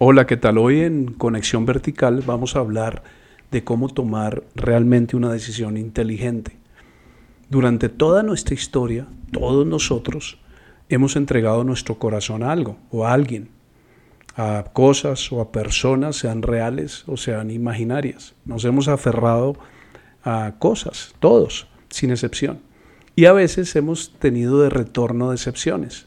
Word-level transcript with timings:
Hola, 0.00 0.28
¿qué 0.28 0.36
tal? 0.36 0.58
Hoy 0.58 0.82
en 0.82 1.06
Conexión 1.06 1.66
Vertical 1.66 2.22
vamos 2.24 2.54
a 2.54 2.60
hablar 2.60 3.02
de 3.50 3.64
cómo 3.64 3.88
tomar 3.88 4.44
realmente 4.54 5.16
una 5.16 5.32
decisión 5.32 5.76
inteligente. 5.76 6.56
Durante 7.50 7.88
toda 7.88 8.22
nuestra 8.22 8.54
historia, 8.54 9.08
todos 9.32 9.66
nosotros 9.66 10.38
hemos 10.88 11.16
entregado 11.16 11.64
nuestro 11.64 11.98
corazón 11.98 12.44
a 12.44 12.52
algo 12.52 12.76
o 12.92 13.06
a 13.06 13.12
alguien, 13.12 13.48
a 14.36 14.66
cosas 14.72 15.32
o 15.32 15.40
a 15.40 15.50
personas, 15.50 16.14
sean 16.14 16.42
reales 16.42 17.02
o 17.08 17.16
sean 17.16 17.50
imaginarias. 17.50 18.36
Nos 18.44 18.64
hemos 18.64 18.86
aferrado 18.86 19.56
a 20.22 20.54
cosas, 20.60 21.12
todos, 21.18 21.66
sin 21.88 22.12
excepción. 22.12 22.60
Y 23.16 23.24
a 23.24 23.32
veces 23.32 23.74
hemos 23.74 24.14
tenido 24.20 24.62
de 24.62 24.70
retorno 24.70 25.32
decepciones 25.32 26.06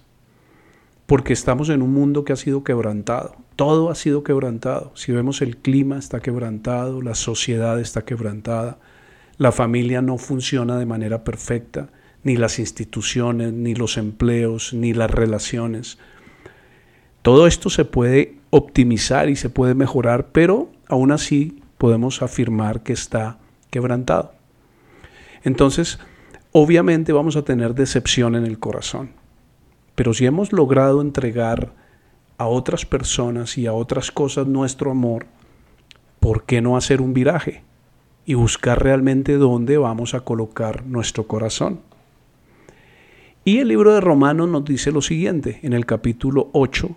porque 1.07 1.33
estamos 1.33 1.67
en 1.67 1.81
un 1.81 1.93
mundo 1.93 2.23
que 2.23 2.31
ha 2.31 2.37
sido 2.37 2.63
quebrantado. 2.63 3.35
Todo 3.55 3.89
ha 3.89 3.95
sido 3.95 4.23
quebrantado. 4.23 4.91
Si 4.95 5.11
vemos 5.11 5.41
el 5.41 5.57
clima 5.57 5.97
está 5.97 6.19
quebrantado, 6.19 7.01
la 7.01 7.15
sociedad 7.15 7.79
está 7.79 8.03
quebrantada, 8.03 8.79
la 9.37 9.51
familia 9.51 10.01
no 10.01 10.17
funciona 10.17 10.77
de 10.77 10.85
manera 10.85 11.23
perfecta, 11.23 11.89
ni 12.23 12.37
las 12.37 12.59
instituciones, 12.59 13.53
ni 13.53 13.75
los 13.75 13.97
empleos, 13.97 14.73
ni 14.73 14.93
las 14.93 15.11
relaciones. 15.11 15.97
Todo 17.21 17.47
esto 17.47 17.69
se 17.69 17.85
puede 17.85 18.35
optimizar 18.49 19.29
y 19.29 19.35
se 19.35 19.49
puede 19.49 19.75
mejorar, 19.75 20.27
pero 20.31 20.71
aún 20.87 21.11
así 21.11 21.61
podemos 21.77 22.21
afirmar 22.21 22.83
que 22.83 22.93
está 22.93 23.39
quebrantado. 23.69 24.33
Entonces, 25.43 25.99
obviamente 26.51 27.13
vamos 27.13 27.35
a 27.35 27.43
tener 27.43 27.73
decepción 27.73 28.35
en 28.35 28.45
el 28.45 28.59
corazón. 28.59 29.11
Pero 29.95 30.13
si 30.13 30.25
hemos 30.25 30.53
logrado 30.53 31.01
entregar 31.01 31.73
a 32.41 32.47
otras 32.47 32.87
personas 32.87 33.55
y 33.59 33.67
a 33.67 33.73
otras 33.73 34.11
cosas 34.11 34.47
nuestro 34.47 34.89
amor, 34.89 35.27
¿por 36.19 36.43
qué 36.43 36.59
no 36.59 36.75
hacer 36.75 36.99
un 36.99 37.13
viraje 37.13 37.61
y 38.25 38.33
buscar 38.33 38.81
realmente 38.81 39.37
dónde 39.37 39.77
vamos 39.77 40.15
a 40.15 40.21
colocar 40.21 40.83
nuestro 40.87 41.27
corazón? 41.27 41.81
Y 43.45 43.59
el 43.59 43.67
libro 43.67 43.93
de 43.93 44.01
Romanos 44.01 44.49
nos 44.49 44.65
dice 44.65 44.91
lo 44.91 45.03
siguiente, 45.03 45.59
en 45.61 45.73
el 45.73 45.85
capítulo 45.85 46.49
8, 46.53 46.89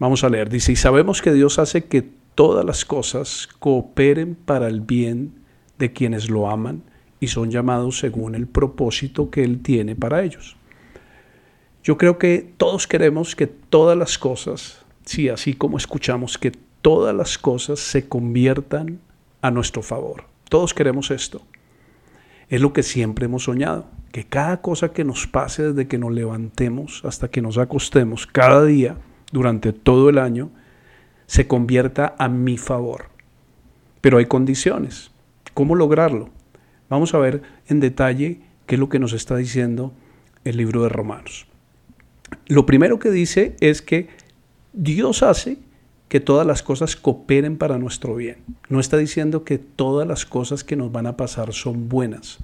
vamos 0.00 0.24
a 0.24 0.28
leer, 0.28 0.48
dice, 0.48 0.72
y 0.72 0.76
sabemos 0.76 1.22
que 1.22 1.32
Dios 1.32 1.60
hace 1.60 1.84
que 1.84 2.02
todas 2.34 2.64
las 2.64 2.84
cosas 2.84 3.48
cooperen 3.60 4.34
para 4.34 4.66
el 4.66 4.80
bien 4.80 5.34
de 5.78 5.92
quienes 5.92 6.28
lo 6.28 6.50
aman 6.50 6.82
y 7.20 7.28
son 7.28 7.52
llamados 7.52 8.00
según 8.00 8.34
el 8.34 8.48
propósito 8.48 9.30
que 9.30 9.44
Él 9.44 9.60
tiene 9.62 9.94
para 9.94 10.24
ellos. 10.24 10.57
Yo 11.88 11.96
creo 11.96 12.18
que 12.18 12.46
todos 12.58 12.86
queremos 12.86 13.34
que 13.34 13.46
todas 13.46 13.96
las 13.96 14.18
cosas, 14.18 14.84
sí, 15.06 15.30
así 15.30 15.54
como 15.54 15.78
escuchamos, 15.78 16.36
que 16.36 16.52
todas 16.82 17.16
las 17.16 17.38
cosas 17.38 17.80
se 17.80 18.06
conviertan 18.06 19.00
a 19.40 19.50
nuestro 19.50 19.80
favor. 19.80 20.24
Todos 20.50 20.74
queremos 20.74 21.10
esto. 21.10 21.40
Es 22.50 22.60
lo 22.60 22.74
que 22.74 22.82
siempre 22.82 23.24
hemos 23.24 23.44
soñado, 23.44 23.86
que 24.12 24.24
cada 24.24 24.60
cosa 24.60 24.92
que 24.92 25.02
nos 25.02 25.26
pase 25.26 25.72
desde 25.72 25.88
que 25.88 25.96
nos 25.96 26.12
levantemos 26.12 27.02
hasta 27.06 27.28
que 27.28 27.40
nos 27.40 27.56
acostemos, 27.56 28.26
cada 28.26 28.66
día, 28.66 28.98
durante 29.32 29.72
todo 29.72 30.10
el 30.10 30.18
año, 30.18 30.50
se 31.24 31.48
convierta 31.48 32.14
a 32.18 32.28
mi 32.28 32.58
favor. 32.58 33.06
Pero 34.02 34.18
hay 34.18 34.26
condiciones. 34.26 35.10
¿Cómo 35.54 35.74
lograrlo? 35.74 36.28
Vamos 36.90 37.14
a 37.14 37.18
ver 37.18 37.40
en 37.66 37.80
detalle 37.80 38.42
qué 38.66 38.74
es 38.74 38.78
lo 38.78 38.90
que 38.90 38.98
nos 38.98 39.14
está 39.14 39.36
diciendo 39.36 39.94
el 40.44 40.58
libro 40.58 40.82
de 40.82 40.90
Romanos. 40.90 41.47
Lo 42.46 42.66
primero 42.66 42.98
que 42.98 43.10
dice 43.10 43.56
es 43.60 43.82
que 43.82 44.08
Dios 44.72 45.22
hace 45.22 45.58
que 46.08 46.20
todas 46.20 46.46
las 46.46 46.62
cosas 46.62 46.96
cooperen 46.96 47.58
para 47.58 47.78
nuestro 47.78 48.14
bien. 48.14 48.38
No 48.68 48.80
está 48.80 48.96
diciendo 48.96 49.44
que 49.44 49.58
todas 49.58 50.08
las 50.08 50.24
cosas 50.24 50.64
que 50.64 50.76
nos 50.76 50.90
van 50.90 51.06
a 51.06 51.16
pasar 51.16 51.52
son 51.52 51.88
buenas, 51.88 52.38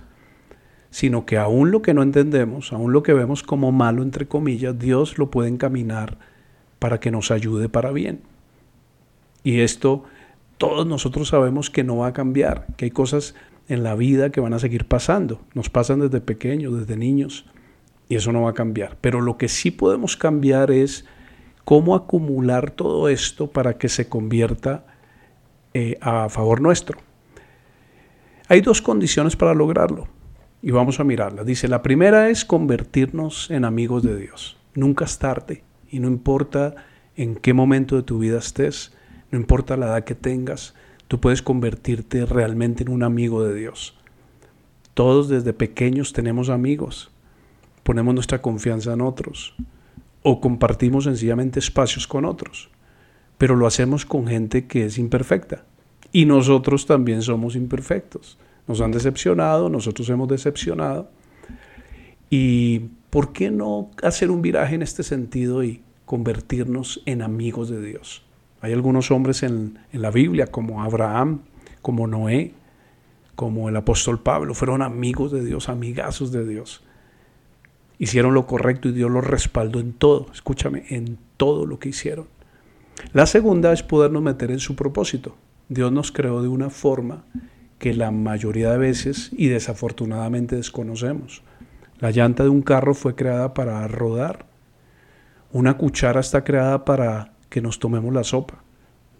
sino 0.90 1.24
que 1.24 1.38
aún 1.38 1.70
lo 1.70 1.80
que 1.80 1.94
no 1.94 2.02
entendemos, 2.02 2.72
aún 2.72 2.92
lo 2.92 3.02
que 3.02 3.14
vemos 3.14 3.42
como 3.42 3.72
malo, 3.72 4.02
entre 4.02 4.28
comillas, 4.28 4.78
Dios 4.78 5.16
lo 5.18 5.30
puede 5.30 5.48
encaminar 5.48 6.18
para 6.78 7.00
que 7.00 7.10
nos 7.10 7.30
ayude 7.30 7.68
para 7.68 7.90
bien. 7.90 8.20
Y 9.42 9.60
esto 9.60 10.04
todos 10.58 10.86
nosotros 10.86 11.28
sabemos 11.28 11.70
que 11.70 11.84
no 11.84 11.98
va 11.98 12.08
a 12.08 12.12
cambiar, 12.12 12.66
que 12.76 12.86
hay 12.86 12.90
cosas 12.90 13.34
en 13.68 13.82
la 13.82 13.94
vida 13.94 14.30
que 14.30 14.40
van 14.40 14.52
a 14.52 14.58
seguir 14.58 14.86
pasando. 14.86 15.40
Nos 15.54 15.70
pasan 15.70 16.00
desde 16.00 16.20
pequeños, 16.20 16.78
desde 16.78 16.96
niños 16.96 17.46
y 18.08 18.16
eso 18.16 18.32
no 18.32 18.42
va 18.42 18.50
a 18.50 18.54
cambiar. 18.54 18.96
Pero 19.00 19.20
lo 19.20 19.38
que 19.38 19.48
sí 19.48 19.70
podemos 19.70 20.16
cambiar 20.16 20.70
es 20.70 21.04
cómo 21.64 21.94
acumular 21.94 22.70
todo 22.70 23.08
esto 23.08 23.50
para 23.50 23.78
que 23.78 23.88
se 23.88 24.08
convierta 24.08 24.84
eh, 25.72 25.98
a 26.00 26.28
favor 26.28 26.60
nuestro. 26.60 26.98
Hay 28.48 28.60
dos 28.60 28.82
condiciones 28.82 29.36
para 29.36 29.54
lograrlo 29.54 30.06
y 30.62 30.70
vamos 30.70 31.00
a 31.00 31.04
mirarlas. 31.04 31.46
Dice, 31.46 31.68
la 31.68 31.82
primera 31.82 32.28
es 32.28 32.44
convertirnos 32.44 33.50
en 33.50 33.64
amigos 33.64 34.02
de 34.02 34.16
Dios. 34.16 34.58
Nunca 34.74 35.06
es 35.06 35.18
tarde 35.18 35.64
y 35.90 35.98
no 36.00 36.08
importa 36.08 36.74
en 37.16 37.36
qué 37.36 37.54
momento 37.54 37.96
de 37.96 38.02
tu 38.02 38.18
vida 38.18 38.38
estés, 38.38 38.92
no 39.30 39.38
importa 39.38 39.76
la 39.76 39.86
edad 39.86 40.04
que 40.04 40.14
tengas, 40.14 40.74
tú 41.08 41.20
puedes 41.20 41.42
convertirte 41.42 42.26
realmente 42.26 42.82
en 42.82 42.90
un 42.90 43.02
amigo 43.02 43.42
de 43.44 43.54
Dios. 43.54 43.96
Todos 44.94 45.28
desde 45.28 45.52
pequeños 45.52 46.12
tenemos 46.12 46.50
amigos 46.50 47.13
ponemos 47.84 48.14
nuestra 48.14 48.42
confianza 48.42 48.92
en 48.92 49.02
otros 49.02 49.54
o 50.22 50.40
compartimos 50.40 51.04
sencillamente 51.04 51.60
espacios 51.60 52.08
con 52.08 52.24
otros, 52.24 52.70
pero 53.38 53.54
lo 53.54 53.66
hacemos 53.66 54.04
con 54.04 54.26
gente 54.26 54.66
que 54.66 54.86
es 54.86 54.98
imperfecta 54.98 55.64
y 56.10 56.24
nosotros 56.24 56.86
también 56.86 57.22
somos 57.22 57.54
imperfectos. 57.54 58.38
Nos 58.66 58.80
han 58.80 58.90
decepcionado, 58.90 59.68
nosotros 59.68 60.08
hemos 60.08 60.28
decepcionado. 60.28 61.10
¿Y 62.30 62.78
por 63.10 63.32
qué 63.32 63.50
no 63.50 63.90
hacer 64.02 64.30
un 64.30 64.40
viraje 64.40 64.74
en 64.74 64.82
este 64.82 65.02
sentido 65.02 65.62
y 65.62 65.82
convertirnos 66.06 67.02
en 67.04 67.20
amigos 67.20 67.68
de 67.68 67.82
Dios? 67.82 68.24
Hay 68.62 68.72
algunos 68.72 69.10
hombres 69.10 69.42
en, 69.42 69.78
en 69.92 70.00
la 70.00 70.10
Biblia, 70.10 70.46
como 70.46 70.82
Abraham, 70.82 71.40
como 71.82 72.06
Noé, 72.06 72.54
como 73.34 73.68
el 73.68 73.76
apóstol 73.76 74.20
Pablo, 74.20 74.54
fueron 74.54 74.80
amigos 74.80 75.32
de 75.32 75.44
Dios, 75.44 75.68
amigazos 75.68 76.32
de 76.32 76.46
Dios 76.46 76.82
hicieron 77.98 78.34
lo 78.34 78.46
correcto 78.46 78.88
y 78.88 78.92
Dios 78.92 79.10
los 79.10 79.26
respaldó 79.26 79.80
en 79.80 79.92
todo, 79.92 80.26
escúchame, 80.32 80.84
en 80.88 81.18
todo 81.36 81.66
lo 81.66 81.78
que 81.78 81.90
hicieron. 81.90 82.26
La 83.12 83.26
segunda 83.26 83.72
es 83.72 83.82
podernos 83.82 84.22
meter 84.22 84.50
en 84.50 84.60
su 84.60 84.76
propósito. 84.76 85.36
Dios 85.68 85.92
nos 85.92 86.12
creó 86.12 86.42
de 86.42 86.48
una 86.48 86.70
forma 86.70 87.24
que 87.78 87.94
la 87.94 88.10
mayoría 88.10 88.70
de 88.70 88.78
veces 88.78 89.30
y 89.32 89.48
desafortunadamente 89.48 90.56
desconocemos. 90.56 91.42
La 91.98 92.10
llanta 92.10 92.42
de 92.42 92.48
un 92.48 92.62
carro 92.62 92.94
fue 92.94 93.14
creada 93.14 93.54
para 93.54 93.86
rodar. 93.88 94.46
Una 95.52 95.76
cuchara 95.76 96.20
está 96.20 96.44
creada 96.44 96.84
para 96.84 97.32
que 97.48 97.60
nos 97.60 97.78
tomemos 97.78 98.12
la 98.12 98.24
sopa. 98.24 98.62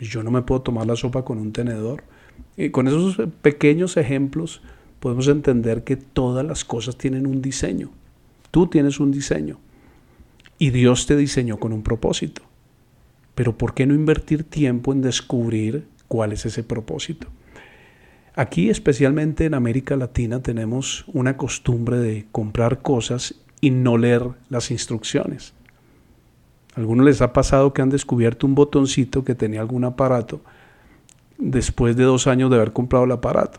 Yo 0.01 0.23
no 0.23 0.31
me 0.31 0.43
puedo 0.43 0.63
tomar 0.63 0.87
la 0.87 0.97
sopa 0.97 1.25
con 1.25 1.39
un 1.39 1.53
tenedor. 1.53 2.05
Y 2.57 2.71
con 2.71 2.89
esos 2.89 3.17
pequeños 3.43 3.97
ejemplos 3.97 4.61
podemos 5.01 5.29
entender 5.29 5.85
que 5.85 5.97
todas 5.97 6.45
las 6.45 6.65
cosas 6.65 6.97
tienen 6.97 7.27
un 7.27 7.43
diseño. 7.43 7.91
Tú 8.55 8.69
tienes 8.69 9.01
un 9.01 9.11
diseño 9.11 9.59
y 10.61 10.71
Dios 10.71 11.07
te 11.07 11.17
diseñó 11.17 11.59
con 11.59 11.73
un 11.73 11.83
propósito. 11.83 12.43
Pero 13.35 13.59
¿por 13.59 13.75
qué 13.75 13.85
no 13.85 13.95
invertir 13.95 14.45
tiempo 14.45 14.93
en 14.93 15.03
descubrir 15.03 15.89
cuál 16.07 16.31
es 16.31 16.47
ese 16.47 16.63
propósito? 16.63 17.27
Aquí, 18.37 18.71
especialmente 18.71 19.45
en 19.45 19.55
América 19.55 19.97
Latina, 19.97 20.41
tenemos 20.41 21.05
una 21.13 21.37
costumbre 21.37 21.99
de 21.99 22.27
comprar 22.31 22.81
cosas 22.81 23.35
y 23.61 23.71
no 23.71 23.99
leer 23.99 24.23
las 24.51 24.71
instrucciones. 24.71 25.53
A 26.77 26.79
algunos 26.79 27.07
les 27.07 27.23
ha 27.23 27.33
pasado 27.33 27.73
que 27.73 27.83
han 27.83 27.91
descubierto 27.91 28.47
un 28.47 28.55
botoncito 28.55 29.25
que 29.25 29.35
tenía 29.35 29.63
algún 29.63 29.83
aparato 29.83 30.43
después 31.39 31.97
de 31.97 32.05
dos 32.05 32.29
años 32.29 32.51
de 32.51 32.57
haber 32.59 32.73
comprado 32.73 33.05
el 33.05 33.11
aparato, 33.11 33.59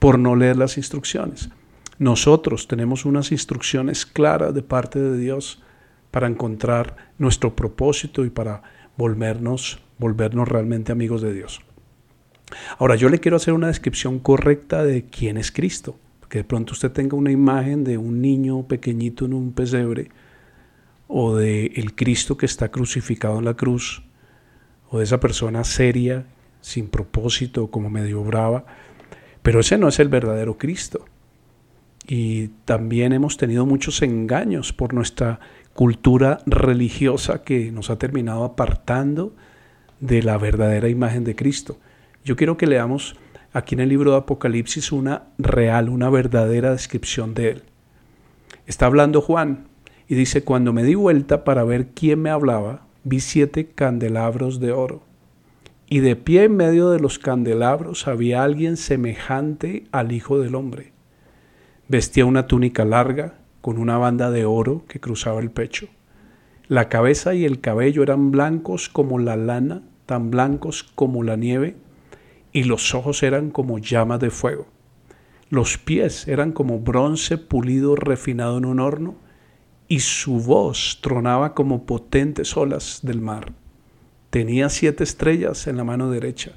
por 0.00 0.18
no 0.18 0.34
leer 0.34 0.56
las 0.56 0.78
instrucciones. 0.78 1.48
Nosotros 1.98 2.68
tenemos 2.68 3.04
unas 3.04 3.32
instrucciones 3.32 4.04
claras 4.04 4.54
de 4.54 4.62
parte 4.62 4.98
de 5.00 5.18
Dios 5.18 5.62
para 6.10 6.26
encontrar 6.26 6.96
nuestro 7.18 7.56
propósito 7.56 8.24
y 8.24 8.30
para 8.30 8.62
volvernos, 8.96 9.80
volvernos 9.98 10.48
realmente 10.48 10.92
amigos 10.92 11.22
de 11.22 11.32
Dios. 11.32 11.60
Ahora, 12.78 12.96
yo 12.96 13.08
le 13.08 13.18
quiero 13.18 13.36
hacer 13.36 13.54
una 13.54 13.68
descripción 13.68 14.18
correcta 14.18 14.84
de 14.84 15.04
quién 15.04 15.36
es 15.36 15.50
Cristo, 15.50 15.98
que 16.28 16.38
de 16.38 16.44
pronto 16.44 16.72
usted 16.72 16.92
tenga 16.92 17.16
una 17.16 17.30
imagen 17.30 17.82
de 17.84 17.98
un 17.98 18.20
niño 18.20 18.66
pequeñito 18.66 19.24
en 19.24 19.34
un 19.34 19.52
pesebre, 19.52 20.10
o 21.08 21.36
de 21.36 21.66
el 21.76 21.94
Cristo 21.94 22.36
que 22.36 22.46
está 22.46 22.70
crucificado 22.70 23.38
en 23.38 23.44
la 23.44 23.54
cruz, 23.54 24.02
o 24.90 24.98
de 24.98 25.04
esa 25.04 25.20
persona 25.20 25.64
seria, 25.64 26.26
sin 26.60 26.88
propósito, 26.88 27.70
como 27.70 27.90
medio 27.90 28.22
brava, 28.22 28.64
pero 29.42 29.60
ese 29.60 29.78
no 29.78 29.88
es 29.88 29.98
el 29.98 30.08
verdadero 30.08 30.58
Cristo. 30.58 31.04
Y 32.06 32.48
también 32.64 33.12
hemos 33.12 33.36
tenido 33.36 33.66
muchos 33.66 34.02
engaños 34.02 34.72
por 34.72 34.94
nuestra 34.94 35.40
cultura 35.74 36.40
religiosa 36.46 37.42
que 37.42 37.72
nos 37.72 37.90
ha 37.90 37.98
terminado 37.98 38.44
apartando 38.44 39.34
de 40.00 40.22
la 40.22 40.38
verdadera 40.38 40.88
imagen 40.88 41.24
de 41.24 41.34
Cristo. 41.34 41.78
Yo 42.24 42.36
quiero 42.36 42.56
que 42.56 42.66
leamos 42.66 43.16
aquí 43.52 43.74
en 43.74 43.80
el 43.80 43.88
libro 43.88 44.12
de 44.12 44.18
Apocalipsis 44.18 44.92
una 44.92 45.24
real, 45.38 45.88
una 45.88 46.10
verdadera 46.10 46.70
descripción 46.72 47.34
de 47.34 47.50
él. 47.50 47.62
Está 48.66 48.86
hablando 48.86 49.20
Juan 49.20 49.66
y 50.08 50.14
dice, 50.14 50.44
cuando 50.44 50.72
me 50.72 50.84
di 50.84 50.94
vuelta 50.94 51.44
para 51.44 51.64
ver 51.64 51.88
quién 51.88 52.22
me 52.22 52.30
hablaba, 52.30 52.86
vi 53.04 53.20
siete 53.20 53.66
candelabros 53.66 54.60
de 54.60 54.72
oro. 54.72 55.02
Y 55.88 56.00
de 56.00 56.16
pie 56.16 56.44
en 56.44 56.56
medio 56.56 56.90
de 56.90 57.00
los 57.00 57.18
candelabros 57.18 58.08
había 58.08 58.42
alguien 58.42 58.76
semejante 58.76 59.84
al 59.92 60.12
Hijo 60.12 60.38
del 60.40 60.54
Hombre. 60.54 60.95
Vestía 61.88 62.26
una 62.26 62.48
túnica 62.48 62.84
larga 62.84 63.34
con 63.60 63.78
una 63.78 63.96
banda 63.96 64.32
de 64.32 64.44
oro 64.44 64.84
que 64.88 64.98
cruzaba 64.98 65.40
el 65.40 65.52
pecho. 65.52 65.86
La 66.66 66.88
cabeza 66.88 67.32
y 67.34 67.44
el 67.44 67.60
cabello 67.60 68.02
eran 68.02 68.32
blancos 68.32 68.88
como 68.88 69.20
la 69.20 69.36
lana, 69.36 69.82
tan 70.04 70.32
blancos 70.32 70.82
como 70.82 71.22
la 71.22 71.36
nieve, 71.36 71.76
y 72.50 72.64
los 72.64 72.92
ojos 72.92 73.22
eran 73.22 73.50
como 73.50 73.78
llamas 73.78 74.18
de 74.18 74.30
fuego. 74.30 74.66
Los 75.48 75.78
pies 75.78 76.26
eran 76.26 76.50
como 76.50 76.80
bronce 76.80 77.38
pulido 77.38 77.94
refinado 77.94 78.58
en 78.58 78.64
un 78.64 78.80
horno, 78.80 79.14
y 79.86 80.00
su 80.00 80.40
voz 80.40 80.98
tronaba 81.02 81.54
como 81.54 81.86
potentes 81.86 82.56
olas 82.56 82.98
del 83.04 83.20
mar. 83.20 83.52
Tenía 84.30 84.70
siete 84.70 85.04
estrellas 85.04 85.68
en 85.68 85.76
la 85.76 85.84
mano 85.84 86.10
derecha, 86.10 86.50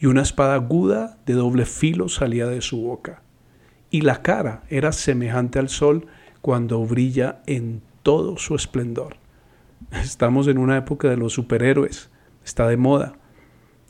y 0.00 0.06
una 0.06 0.22
espada 0.22 0.54
aguda 0.54 1.20
de 1.26 1.34
doble 1.34 1.64
filo 1.64 2.08
salía 2.08 2.48
de 2.48 2.60
su 2.60 2.82
boca. 2.82 3.22
Y 3.92 4.00
la 4.00 4.22
cara 4.22 4.62
era 4.70 4.90
semejante 4.90 5.58
al 5.58 5.68
sol 5.68 6.06
cuando 6.40 6.82
brilla 6.86 7.42
en 7.46 7.82
todo 8.02 8.38
su 8.38 8.54
esplendor. 8.54 9.16
Estamos 10.02 10.48
en 10.48 10.56
una 10.56 10.78
época 10.78 11.10
de 11.10 11.18
los 11.18 11.34
superhéroes, 11.34 12.08
está 12.42 12.66
de 12.68 12.78
moda. 12.78 13.12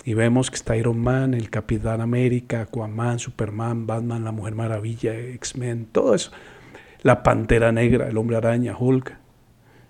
Y 0.05 0.15
vemos 0.15 0.51
que 0.51 0.57
está 0.57 0.77
Iron 0.77 0.99
Man, 0.99 1.35
el 1.35 1.51
Capitán 1.51 2.01
América, 2.01 2.63
Aquaman, 2.63 3.21
Superman, 3.21 3.87
Batman, 3.87 4.25
la 4.25 4.33
Mujer 4.33 4.57
Maravilla, 4.57 5.17
X-Men, 5.17 5.87
todo 5.93 6.17
eso. 6.17 6.33
La 7.03 7.23
Pantera 7.23 7.71
Negra, 7.71 8.09
el 8.09 8.19
Hombre 8.19 8.39
Araña, 8.39 8.77
Hulk. 8.77 9.17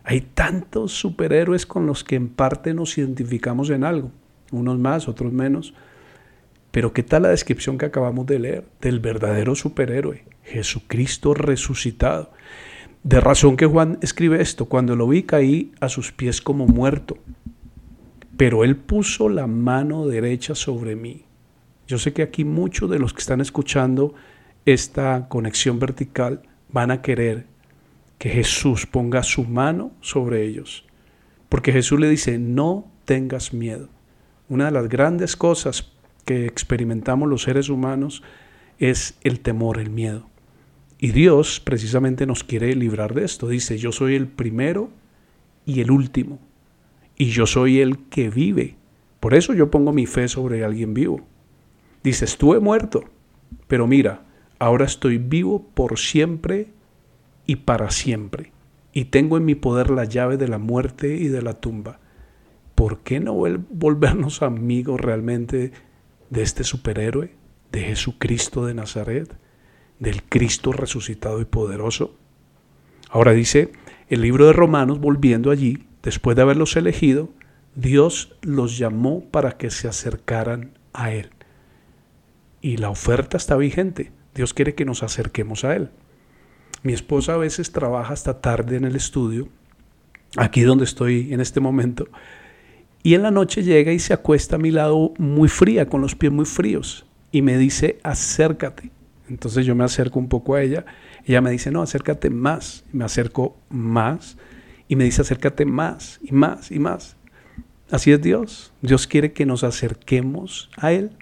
Hay 0.05 0.21
tantos 0.21 0.93
superhéroes 0.93 1.65
con 1.65 1.87
los 1.87 2.05
que 2.05 2.17
en 2.17 2.29
parte 2.29 2.75
nos 2.75 2.99
identificamos 2.99 3.71
en 3.71 3.83
algo, 3.83 4.11
unos 4.51 4.79
más, 4.79 5.09
otros 5.09 5.33
menos. 5.33 5.73
Pero 6.73 6.95
¿qué 6.95 7.03
tal 7.03 7.23
la 7.23 7.29
descripción 7.29 7.77
que 7.77 7.85
acabamos 7.85 8.27
de 8.27 8.39
leer 8.39 8.65
del 8.81 8.99
verdadero 8.99 9.55
superhéroe, 9.55 10.25
Jesucristo 10.43 11.35
resucitado? 11.35 12.33
De 13.05 13.21
razón 13.21 13.59
que 13.59 13.67
Juan 13.67 13.99
escribe 14.01 14.41
esto, 14.41 14.65
cuando 14.65 14.97
lo 14.97 15.07
vi 15.07 15.23
caí 15.23 15.73
a 15.81 15.91
sus 15.91 16.13
pies 16.13 16.41
como 16.41 16.67
muerto, 16.67 17.19
pero 18.39 18.65
él 18.65 18.77
puso 18.77 19.29
la 19.29 19.47
mano 19.47 20.07
derecha 20.07 20.55
sobre 20.55 20.97
mí. 20.97 21.27
Yo 21.87 21.99
sé 21.99 22.15
que 22.15 22.23
aquí 22.23 22.45
muchos 22.45 22.89
de 22.89 22.99
los 22.99 23.13
que 23.13 23.21
están 23.21 23.43
escuchando 23.43 24.15
esta 24.65 25.29
conexión 25.29 25.79
vertical 25.79 26.41
van 26.71 26.91
a 26.91 27.03
querer 27.03 27.45
que 28.17 28.31
Jesús 28.31 28.87
ponga 28.87 29.23
su 29.25 29.45
mano 29.45 29.93
sobre 30.01 30.47
ellos, 30.47 30.87
porque 31.51 31.71
Jesús 31.73 32.01
le 32.01 32.09
dice, 32.09 32.39
no 32.39 32.91
tengas 33.05 33.53
miedo. 33.53 33.91
Una 34.49 34.67
de 34.67 34.71
las 34.71 34.89
grandes 34.89 35.37
cosas 35.37 35.92
que 36.25 36.47
experimentamos 36.47 37.29
los 37.29 37.43
seres 37.43 37.69
humanos 37.69 38.23
es 38.79 39.19
el 39.23 39.41
temor, 39.41 39.79
el 39.79 39.91
miedo. 39.91 40.29
Y 40.99 41.11
Dios 41.11 41.61
precisamente 41.61 42.27
nos 42.27 42.45
quiere 42.45 42.75
librar 42.77 43.15
de 43.15 43.25
esto. 43.25 43.49
Dice, 43.49 43.77
yo 43.77 43.91
soy 43.91 44.15
el 44.15 44.29
primero 44.29 44.91
y 45.67 45.81
el 45.81 45.91
último. 45.91 46.39
Y 47.17 47.27
yo 47.27 47.47
soy 47.47 47.81
el 47.81 47.99
que 48.09 48.31
vive. 48.31 48.77
Por 49.19 49.35
eso 49.35 49.53
yo 49.55 49.71
pongo 49.71 49.93
mi 49.93 50.07
fe 50.07 50.29
sobre 50.29 50.65
alguien 50.65 50.95
vivo. 50.95 51.21
Dice, 52.03 52.25
estuve 52.25 52.59
muerto, 52.59 53.05
pero 53.69 53.87
mira, 53.87 54.25
ahora 54.59 54.85
estoy 54.85 55.19
vivo 55.19 55.65
por 55.75 55.99
siempre 55.99 56.69
y 57.47 57.57
para 57.57 57.91
siempre. 57.91 58.53
Y 58.93 59.07
tengo 59.07 59.37
en 59.37 59.45
mi 59.45 59.55
poder 59.55 59.91
la 59.91 60.05
llave 60.05 60.37
de 60.37 60.49
la 60.49 60.59
muerte 60.59 61.17
y 61.17 61.29
de 61.29 61.43
la 61.43 61.55
tumba. 61.55 62.01
¿Por 62.75 62.99
qué 62.99 63.21
no 63.21 63.35
volvernos 63.35 64.43
amigos 64.43 65.01
realmente 65.01 65.73
de 66.33 66.43
este 66.43 66.65
superhéroe, 66.65 67.37
de 67.71 67.81
Jesucristo 67.83 68.67
de 68.67 68.75
Nazaret? 68.75 69.37
del 70.03 70.25
Cristo 70.25 70.73
resucitado 70.73 71.41
y 71.41 71.45
poderoso. 71.45 72.17
Ahora 73.09 73.33
dice 73.33 73.71
el 74.09 74.23
libro 74.23 74.47
de 74.47 74.53
Romanos, 74.53 74.99
volviendo 74.99 75.53
allí, 75.53 75.87
después 76.03 76.35
de 76.35 76.43
haberlos 76.43 76.75
elegido, 76.75 77.29
Dios 77.77 78.35
los 78.43 78.79
llamó 78.79 79.25
para 79.31 79.53
que 79.53 79.71
se 79.71 79.87
acercaran 79.87 80.73
a 80.93 81.13
Él. 81.13 81.31
Y 82.61 82.79
la 82.79 82.91
oferta 82.91 83.37
está 83.37 83.57
vigente. 83.57 84.11
Dios 84.35 84.55
quiere 84.55 84.75
que 84.75 84.85
nos 84.85 85.05
acerquemos 85.05 85.63
a 85.65 85.77
Él. 85.77 85.91
Mi 86.83 86.93
esposa 86.93 87.35
a 87.35 87.39
veces 87.39 87.71
trabaja 87.71 88.13
hasta 88.13 88.41
tarde 88.41 88.77
en 88.77 88.85
el 88.85 88.97
estudio, 88.97 89.49
aquí 90.37 90.63
donde 90.63 90.85
estoy 90.85 91.33
en 91.33 91.41
este 91.41 91.61
momento, 91.61 92.09
y 93.03 93.15
en 93.15 93.23
la 93.23 93.31
noche 93.31 93.63
llega 93.63 93.93
y 93.93 93.99
se 93.99 94.13
acuesta 94.13 94.57
a 94.57 94.59
mi 94.59 94.71
lado 94.71 95.13
muy 95.19 95.49
fría, 95.49 95.87
con 95.87 96.01
los 96.01 96.15
pies 96.15 96.33
muy 96.33 96.45
fríos, 96.45 97.05
y 97.33 97.43
me 97.43 97.57
dice, 97.59 97.99
acércate. 98.03 98.91
Entonces 99.29 99.67
yo 99.67 99.75
me 99.75 99.85
acerco 99.85 100.19
un 100.19 100.29
poco 100.29 100.55
a 100.55 100.63
ella. 100.63 100.85
Ella 101.25 101.41
me 101.41 101.51
dice, 101.51 101.71
no, 101.71 101.83
acércate 101.83 102.31
más. 102.31 102.85
me 102.93 103.05
acerco 103.05 103.57
más. 103.71 104.37
Y 104.89 104.97
me 104.97 105.05
dice, 105.05 105.23
acércate 105.23 105.65
más 105.65 106.21
y 106.23 106.33
más 106.33 106.71
y 106.71 106.79
más. 106.79 107.17
Así 107.91 108.13
es 108.13 108.21
Dios. 108.21 108.73
Dios 108.83 109.07
quiere 109.07 109.33
que 109.33 109.47
nos 109.47 109.65
acerquemos 109.65 110.71
a 110.77 110.93
Él 110.93 111.17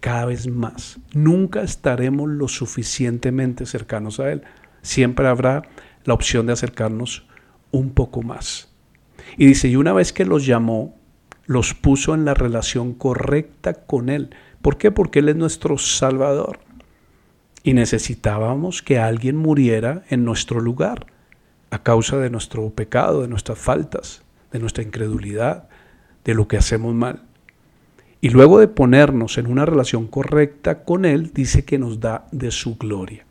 cada 0.00 0.26
vez 0.26 0.48
más. 0.48 1.00
Nunca 1.12 1.62
estaremos 1.62 2.28
lo 2.30 2.48
suficientemente 2.48 3.66
cercanos 3.66 4.20
a 4.20 4.30
Él. 4.30 4.42
Siempre 4.82 5.26
habrá 5.26 5.62
la 6.04 6.14
opción 6.14 6.46
de 6.46 6.52
acercarnos 6.52 7.26
un 7.72 7.90
poco 7.90 8.22
más. 8.22 8.72
Y 9.36 9.46
dice, 9.46 9.68
y 9.68 9.76
una 9.76 9.92
vez 9.92 10.12
que 10.12 10.24
los 10.24 10.46
llamó, 10.46 10.96
los 11.46 11.74
puso 11.74 12.14
en 12.14 12.24
la 12.24 12.34
relación 12.34 12.92
correcta 12.92 13.74
con 13.74 14.08
Él. 14.08 14.30
¿Por 14.62 14.78
qué? 14.78 14.90
Porque 14.90 15.20
Él 15.20 15.28
es 15.28 15.36
nuestro 15.36 15.78
Salvador 15.78 16.60
y 17.62 17.72
necesitábamos 17.72 18.82
que 18.82 18.98
alguien 18.98 19.36
muriera 19.36 20.04
en 20.08 20.24
nuestro 20.24 20.60
lugar 20.60 21.06
a 21.70 21.82
causa 21.82 22.16
de 22.18 22.30
nuestro 22.30 22.70
pecado, 22.70 23.22
de 23.22 23.28
nuestras 23.28 23.58
faltas, 23.58 24.22
de 24.52 24.60
nuestra 24.60 24.84
incredulidad, 24.84 25.68
de 26.24 26.34
lo 26.34 26.46
que 26.48 26.56
hacemos 26.56 26.94
mal. 26.94 27.22
Y 28.20 28.30
luego 28.30 28.58
de 28.58 28.68
ponernos 28.68 29.38
en 29.38 29.46
una 29.46 29.66
relación 29.66 30.06
correcta 30.06 30.84
con 30.84 31.04
Él, 31.04 31.32
dice 31.34 31.64
que 31.64 31.78
nos 31.78 32.00
da 32.00 32.26
de 32.32 32.50
su 32.50 32.76
gloria. 32.76 33.26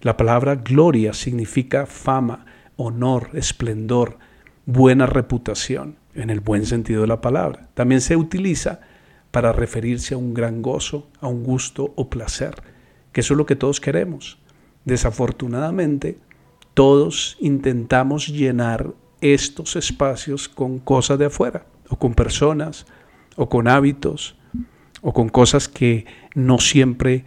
La 0.00 0.16
palabra 0.16 0.56
gloria 0.56 1.12
significa 1.12 1.86
fama, 1.86 2.46
honor, 2.76 3.30
esplendor, 3.34 4.18
buena 4.64 5.06
reputación, 5.06 5.96
en 6.14 6.30
el 6.30 6.40
buen 6.40 6.66
sentido 6.66 7.02
de 7.02 7.08
la 7.08 7.20
palabra. 7.20 7.68
También 7.74 8.00
se 8.00 8.16
utiliza 8.16 8.80
para 9.30 9.52
referirse 9.52 10.14
a 10.14 10.18
un 10.18 10.34
gran 10.34 10.62
gozo, 10.62 11.08
a 11.20 11.28
un 11.28 11.42
gusto 11.42 11.92
o 11.96 12.10
placer 12.10 12.54
que 13.12 13.20
eso 13.20 13.34
es 13.34 13.38
lo 13.38 13.46
que 13.46 13.56
todos 13.56 13.80
queremos. 13.80 14.38
Desafortunadamente, 14.84 16.18
todos 16.74 17.36
intentamos 17.40 18.26
llenar 18.28 18.92
estos 19.20 19.76
espacios 19.76 20.48
con 20.48 20.78
cosas 20.78 21.18
de 21.18 21.26
afuera, 21.26 21.66
o 21.88 21.96
con 21.96 22.14
personas, 22.14 22.86
o 23.36 23.48
con 23.48 23.68
hábitos, 23.68 24.36
o 25.02 25.12
con 25.12 25.28
cosas 25.28 25.68
que 25.68 26.06
no 26.34 26.58
siempre 26.58 27.24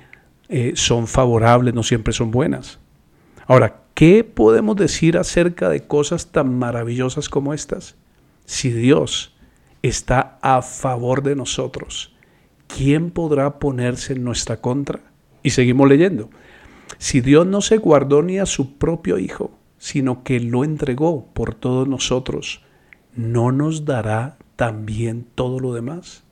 eh, 0.50 0.74
son 0.76 1.08
favorables, 1.08 1.74
no 1.74 1.84
siempre 1.84 2.14
son 2.14 2.32
buenas. 2.32 2.80
Ahora, 3.48 3.84
¿qué 3.94 4.24
podemos 4.24 4.76
decir 4.76 5.18
acerca 5.18 5.70
de 5.70 5.88
cosas 5.88 6.32
tan 6.32 6.58
maravillosas 6.58 7.30
como 7.30 7.54
estas? 7.54 7.96
Si 8.46 8.72
Dios 8.72 9.36
está 9.82 10.38
a 10.42 10.62
favor 10.62 11.24
de 11.24 11.36
nosotros, 11.36 12.16
¿quién 12.68 13.12
podrá 13.12 13.60
ponerse 13.60 14.14
en 14.14 14.24
nuestra 14.24 14.62
contra? 14.62 15.00
Y 15.44 15.52
seguimos 15.52 15.90
leyendo. 15.90 16.30
Si 16.98 17.22
Dios 17.22 17.46
no 17.46 17.62
se 17.62 17.78
guardó 17.78 18.22
ni 18.22 18.40
a 18.40 18.46
su 18.46 18.78
propio 18.78 19.18
Hijo, 19.18 19.58
sino 19.78 20.24
que 20.24 20.40
lo 20.40 20.64
entregó 20.64 21.28
por 21.34 21.56
todos 21.56 21.88
nosotros, 21.88 22.62
¿no 23.16 23.52
nos 23.52 23.86
dará 23.86 24.38
también 24.56 25.28
todo 25.36 25.60
lo 25.60 25.74
demás? 25.74 26.24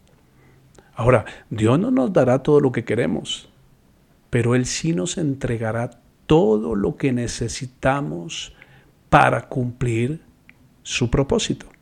Ahora, 0.96 1.25
Dios 1.50 1.79
no 1.79 1.91
nos 1.91 2.13
dará 2.13 2.43
todo 2.43 2.60
lo 2.60 2.72
que 2.72 2.86
queremos, 2.86 3.50
pero 4.29 4.55
Él 4.55 4.65
sí 4.65 4.93
nos 4.93 5.17
entregará 5.17 6.00
todo 6.27 6.75
lo 6.75 6.96
que 6.96 7.12
necesitamos 7.12 8.55
para 9.10 9.50
cumplir 9.50 10.22
su 10.84 11.10
propósito. 11.10 11.72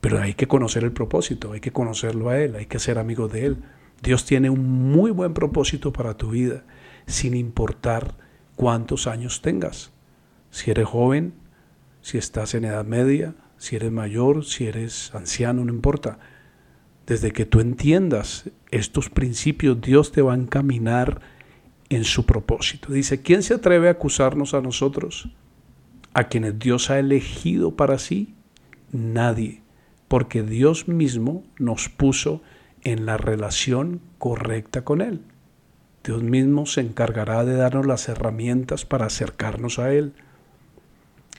Pero 0.00 0.20
hay 0.20 0.34
que 0.34 0.48
conocer 0.48 0.84
el 0.84 0.92
propósito, 0.92 1.52
hay 1.52 1.60
que 1.60 1.72
conocerlo 1.72 2.28
a 2.28 2.38
Él, 2.38 2.56
hay 2.56 2.66
que 2.66 2.78
ser 2.78 2.98
amigos 2.98 3.32
de 3.32 3.46
Él. 3.46 3.56
Dios 4.02 4.24
tiene 4.24 4.50
un 4.50 4.90
muy 4.92 5.10
buen 5.10 5.34
propósito 5.34 5.92
para 5.92 6.16
tu 6.16 6.30
vida, 6.30 6.64
sin 7.06 7.34
importar 7.34 8.14
cuántos 8.54 9.06
años 9.06 9.42
tengas. 9.42 9.92
Si 10.50 10.70
eres 10.70 10.86
joven, 10.86 11.34
si 12.02 12.18
estás 12.18 12.54
en 12.54 12.64
edad 12.64 12.84
media, 12.84 13.34
si 13.58 13.76
eres 13.76 13.90
mayor, 13.90 14.44
si 14.44 14.66
eres 14.66 15.14
anciano, 15.14 15.64
no 15.64 15.72
importa. 15.72 16.18
Desde 17.06 17.32
que 17.32 17.46
tú 17.46 17.60
entiendas 17.60 18.50
estos 18.70 19.10
principios, 19.10 19.80
Dios 19.80 20.12
te 20.12 20.22
va 20.22 20.34
a 20.34 20.36
encaminar 20.36 21.20
en 21.88 22.04
su 22.04 22.26
propósito. 22.26 22.92
Dice, 22.92 23.22
¿quién 23.22 23.42
se 23.42 23.54
atreve 23.54 23.88
a 23.88 23.92
acusarnos 23.92 24.54
a 24.54 24.60
nosotros? 24.60 25.30
A 26.14 26.24
quienes 26.24 26.58
Dios 26.58 26.90
ha 26.90 26.98
elegido 26.98 27.76
para 27.76 27.98
sí, 27.98 28.34
nadie, 28.92 29.62
porque 30.08 30.42
Dios 30.42 30.88
mismo 30.88 31.44
nos 31.58 31.88
puso 31.88 32.42
en 32.84 33.06
la 33.06 33.16
relación 33.16 34.00
correcta 34.18 34.84
con 34.84 35.00
Él. 35.00 35.22
Dios 36.04 36.22
mismo 36.22 36.66
se 36.66 36.82
encargará 36.82 37.44
de 37.44 37.56
darnos 37.56 37.86
las 37.86 38.08
herramientas 38.08 38.84
para 38.84 39.06
acercarnos 39.06 39.78
a 39.78 39.92
Él. 39.92 40.12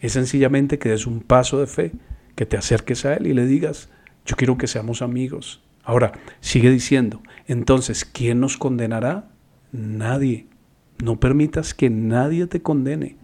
Es 0.02 0.14
sencillamente 0.14 0.78
que 0.78 0.90
des 0.90 1.08
un 1.08 1.22
paso 1.22 1.60
de 1.60 1.68
fe, 1.68 1.92
que 2.36 2.46
te 2.46 2.58
acerques 2.58 3.06
a 3.06 3.14
Él 3.14 3.28
y 3.28 3.34
le 3.34 3.46
digas, 3.46 3.90
yo 4.26 4.36
quiero 4.36 4.58
que 4.58 4.68
seamos 4.68 5.02
amigos. 5.02 5.64
Ahora, 5.84 6.12
sigue 6.42 6.70
diciendo, 6.70 7.22
entonces, 7.48 8.04
¿quién 8.04 8.42
nos 8.42 8.58
condenará? 8.58 9.30
Nadie. 9.72 10.48
No 11.02 11.18
permitas 11.20 11.74
que 11.74 11.90
nadie 11.90 12.46
te 12.48 12.62
condene. 12.62 13.16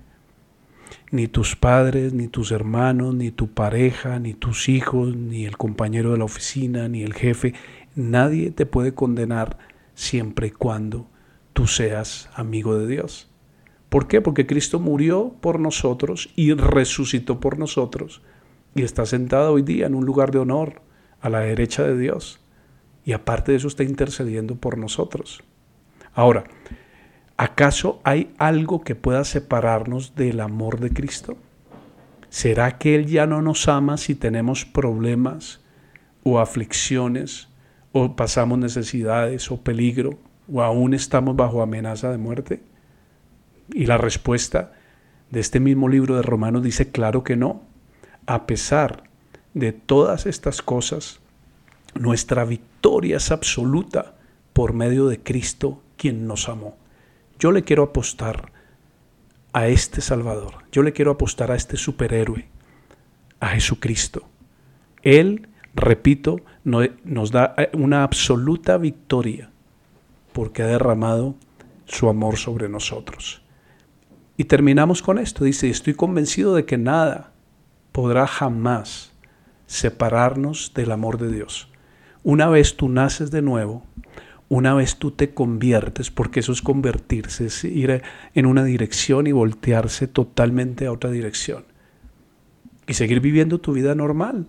Ni 1.13 1.27
tus 1.27 1.55
padres, 1.55 2.11
ni 2.11 2.27
tus 2.27 2.51
hermanos, 2.51 3.13
ni 3.13 3.29
tu 3.29 3.53
pareja, 3.53 4.17
ni 4.17 4.33
tus 4.33 4.67
hijos, 4.67 5.15
ni 5.15 5.45
el 5.45 5.57
compañero 5.57 6.11
de 6.11 6.17
la 6.17 6.23
oficina, 6.23 6.87
ni 6.87 7.03
el 7.03 7.13
jefe. 7.13 7.53
Nadie 7.95 8.49
te 8.49 8.65
puede 8.65 8.95
condenar 8.95 9.59
siempre 9.93 10.47
y 10.47 10.49
cuando 10.49 11.05
tú 11.53 11.67
seas 11.67 12.31
amigo 12.33 12.79
de 12.79 12.87
Dios. 12.87 13.29
¿Por 13.89 14.07
qué? 14.07 14.21
Porque 14.21 14.47
Cristo 14.47 14.79
murió 14.79 15.35
por 15.39 15.59
nosotros 15.59 16.31
y 16.35 16.51
resucitó 16.53 17.39
por 17.39 17.59
nosotros 17.59 18.23
y 18.73 18.81
está 18.81 19.05
sentado 19.05 19.53
hoy 19.53 19.61
día 19.61 19.85
en 19.85 19.93
un 19.93 20.07
lugar 20.07 20.31
de 20.31 20.39
honor 20.39 20.81
a 21.21 21.29
la 21.29 21.41
derecha 21.41 21.83
de 21.83 21.95
Dios. 21.95 22.39
Y 23.05 23.11
aparte 23.11 23.51
de 23.51 23.59
eso 23.59 23.67
está 23.67 23.83
intercediendo 23.83 24.55
por 24.55 24.79
nosotros. 24.79 25.43
Ahora, 26.15 26.45
¿acaso 27.43 27.99
hay 28.03 28.33
algo 28.37 28.81
que 28.81 28.95
pueda 28.95 29.23
separarnos 29.25 30.15
del 30.15 30.39
amor 30.39 30.79
de 30.79 30.91
Cristo? 30.91 31.37
¿Será 32.29 32.77
que 32.77 32.95
Él 32.95 33.05
ya 33.05 33.27
no 33.27 33.41
nos 33.41 33.67
ama 33.67 33.97
si 33.97 34.15
tenemos 34.15 34.65
problemas 34.65 35.61
o 36.23 36.39
aflicciones 36.39 37.49
o 37.91 38.15
pasamos 38.15 38.57
necesidades 38.59 39.51
o 39.51 39.61
peligro 39.61 40.17
o 40.51 40.61
aún 40.61 40.93
estamos 40.93 41.35
bajo 41.35 41.61
amenaza 41.61 42.11
de 42.11 42.17
muerte? 42.17 42.63
Y 43.73 43.87
la 43.87 43.97
respuesta 43.97 44.71
de 45.29 45.39
este 45.41 45.59
mismo 45.59 45.89
libro 45.89 46.15
de 46.15 46.21
Romanos 46.21 46.63
dice 46.63 46.91
claro 46.91 47.23
que 47.23 47.35
no. 47.35 47.61
A 48.25 48.47
pesar 48.47 49.03
de 49.53 49.73
todas 49.73 50.25
estas 50.25 50.61
cosas, 50.61 51.19
nuestra 51.93 52.45
victoria 52.45 53.17
es 53.17 53.31
absoluta 53.31 54.15
por 54.53 54.73
medio 54.73 55.07
de 55.07 55.19
Cristo 55.21 55.81
quien 55.97 56.25
nos 56.25 56.47
amó. 56.47 56.77
Yo 57.39 57.51
le 57.51 57.63
quiero 57.63 57.83
apostar 57.83 58.51
a 59.53 59.67
este 59.67 60.01
Salvador, 60.01 60.65
yo 60.71 60.81
le 60.81 60.93
quiero 60.93 61.11
apostar 61.11 61.51
a 61.51 61.55
este 61.55 61.77
superhéroe, 61.77 62.47
a 63.39 63.49
Jesucristo. 63.49 64.27
Él, 65.01 65.49
repito, 65.75 66.37
nos 66.63 67.31
da 67.31 67.55
una 67.73 68.03
absoluta 68.03 68.77
victoria 68.77 69.51
porque 70.31 70.63
ha 70.63 70.67
derramado 70.67 71.35
su 71.85 72.09
amor 72.09 72.37
sobre 72.37 72.69
nosotros. 72.69 73.41
Y 74.35 74.45
terminamos 74.45 75.01
con 75.01 75.19
esto, 75.19 75.45
dice, 75.45 75.69
estoy 75.69 75.93
convencido 75.93 76.55
de 76.55 76.65
que 76.65 76.77
nada 76.77 77.33
podrá 77.91 78.25
jamás 78.25 79.13
separarnos 79.67 80.73
del 80.73 80.91
amor 80.91 81.19
de 81.19 81.31
Dios. 81.31 81.69
Una 82.23 82.47
vez 82.49 82.75
tú 82.75 82.89
naces 82.89 83.29
de 83.31 83.41
nuevo, 83.41 83.85
una 84.49 84.73
vez 84.73 84.97
tú 84.97 85.11
te 85.11 85.33
conviertes, 85.33 86.11
porque 86.11 86.41
eso 86.41 86.51
es 86.51 86.61
convertirse, 86.61 87.45
es 87.47 87.63
ir 87.63 88.03
en 88.33 88.45
una 88.45 88.63
dirección 88.63 89.27
y 89.27 89.31
voltearse 89.31 90.07
totalmente 90.07 90.85
a 90.85 90.91
otra 90.91 91.09
dirección. 91.09 91.65
Y 92.87 92.93
seguir 92.93 93.19
viviendo 93.19 93.59
tu 93.59 93.73
vida 93.73 93.95
normal, 93.95 94.45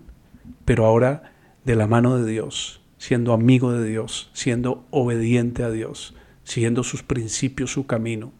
pero 0.65 0.85
ahora 0.85 1.31
de 1.63 1.75
la 1.75 1.87
mano 1.87 2.17
de 2.17 2.29
Dios, 2.29 2.81
siendo 2.97 3.33
amigo 3.33 3.71
de 3.71 3.87
Dios, 3.87 4.29
siendo 4.33 4.85
obediente 4.91 5.63
a 5.63 5.71
Dios, 5.71 6.15
siguiendo 6.43 6.83
sus 6.83 7.03
principios, 7.03 7.71
su 7.71 7.87
camino. 7.87 8.31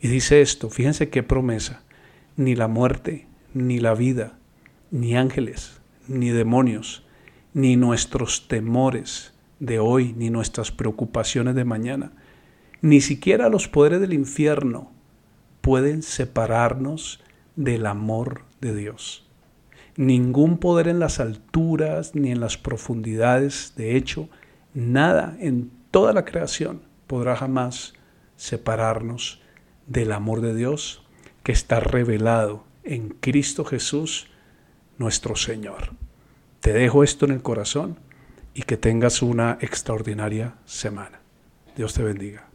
Y 0.00 0.08
dice 0.08 0.40
esto, 0.40 0.70
fíjense 0.70 1.08
qué 1.08 1.22
promesa, 1.22 1.82
ni 2.36 2.54
la 2.54 2.68
muerte, 2.68 3.26
ni 3.54 3.80
la 3.80 3.94
vida, 3.94 4.38
ni 4.90 5.16
ángeles, 5.16 5.80
ni 6.06 6.30
demonios, 6.30 7.04
ni 7.54 7.76
nuestros 7.76 8.48
temores, 8.48 9.32
de 9.60 9.78
hoy, 9.78 10.14
ni 10.16 10.30
nuestras 10.30 10.70
preocupaciones 10.70 11.54
de 11.54 11.64
mañana, 11.64 12.12
ni 12.80 13.00
siquiera 13.00 13.48
los 13.48 13.68
poderes 13.68 14.00
del 14.00 14.12
infierno 14.12 14.90
pueden 15.60 16.02
separarnos 16.02 17.20
del 17.56 17.86
amor 17.86 18.42
de 18.60 18.74
Dios. 18.74 19.26
Ningún 19.96 20.58
poder 20.58 20.86
en 20.86 21.00
las 21.00 21.18
alturas 21.18 22.14
ni 22.14 22.30
en 22.30 22.40
las 22.40 22.56
profundidades, 22.56 23.72
de 23.76 23.96
hecho, 23.96 24.28
nada 24.74 25.36
en 25.40 25.70
toda 25.90 26.12
la 26.12 26.24
creación 26.24 26.82
podrá 27.08 27.34
jamás 27.34 27.94
separarnos 28.36 29.42
del 29.88 30.12
amor 30.12 30.40
de 30.40 30.54
Dios 30.54 31.02
que 31.42 31.52
está 31.52 31.80
revelado 31.80 32.64
en 32.84 33.08
Cristo 33.08 33.64
Jesús, 33.64 34.28
nuestro 34.98 35.34
Señor. 35.34 35.94
Te 36.60 36.72
dejo 36.72 37.02
esto 37.02 37.26
en 37.26 37.32
el 37.32 37.42
corazón 37.42 37.98
y 38.58 38.64
que 38.64 38.76
tengas 38.76 39.22
una 39.22 39.56
extraordinaria 39.60 40.54
semana. 40.64 41.20
Dios 41.76 41.94
te 41.94 42.02
bendiga. 42.02 42.47